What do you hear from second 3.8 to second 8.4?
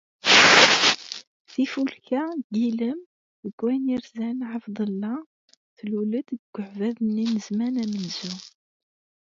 yerzan Ɛebdellah, tlul-d deg uɛbad-nni n zzman amenzu.